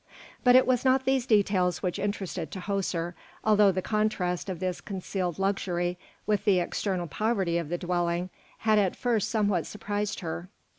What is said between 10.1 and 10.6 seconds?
her.